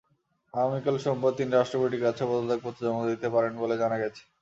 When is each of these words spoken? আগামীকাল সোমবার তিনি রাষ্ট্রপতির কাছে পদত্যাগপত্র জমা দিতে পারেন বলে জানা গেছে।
আগামীকাল 0.53 0.95
সোমবার 1.03 1.33
তিনি 1.37 1.51
রাষ্ট্রপতির 1.51 2.03
কাছে 2.05 2.23
পদত্যাগপত্র 2.29 2.81
জমা 2.85 3.03
দিতে 3.11 3.27
পারেন 3.33 3.53
বলে 3.61 3.75
জানা 3.81 3.97
গেছে। 4.03 4.21